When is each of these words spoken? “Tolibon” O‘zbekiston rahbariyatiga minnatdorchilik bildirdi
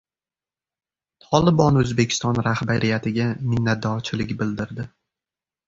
“Tolibon” 1.25 1.77
O‘zbekiston 1.83 2.41
rahbariyatiga 2.49 3.29
minnatdorchilik 3.55 4.35
bildirdi 4.43 4.91